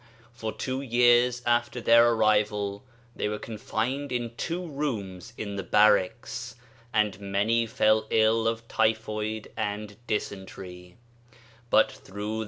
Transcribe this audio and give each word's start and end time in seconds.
For 0.33 0.51
two 0.51 0.81
years 0.81 1.43
after 1.45 1.79
their 1.79 2.09
arrival 2.13 2.83
they 3.15 3.29
were 3.29 3.37
confined 3.37 4.11
in 4.11 4.33
two 4.35 4.67
rooms 4.67 5.31
in 5.37 5.57
the 5.57 5.63
barracks, 5.63 6.55
and 6.91 7.19
many 7.19 7.67
fell 7.67 8.07
ill 8.09 8.47
of 8.47 8.67
typhoid 8.67 9.49
and 9.55 9.97
dysentery, 10.07 10.97
but 11.69 11.91
through 11.91 12.37
the. 12.39 12.39